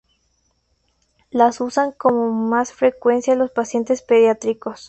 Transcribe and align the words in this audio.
Las 1.29 1.61
usan 1.61 1.91
con 1.91 2.49
más 2.49 2.73
frecuencia 2.73 3.35
los 3.35 3.51
pacientes 3.51 4.01
pediátricos. 4.01 4.79